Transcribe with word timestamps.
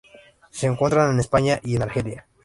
Se 0.49 0.65
encuentra 0.65 1.11
en 1.11 1.19
España 1.19 1.59
y 1.61 1.75
en 1.75 1.83
Argelia. 1.83 2.25